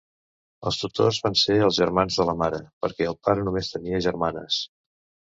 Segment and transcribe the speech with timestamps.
[0.69, 4.57] Els tutors van ser els germans de la mare, perquè el pare només tenia germanes.